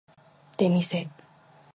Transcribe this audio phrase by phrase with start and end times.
[0.57, 0.73] 出店